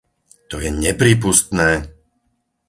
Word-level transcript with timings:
To 0.53 0.57
je 0.63 0.71
neprípustné! 0.85 1.71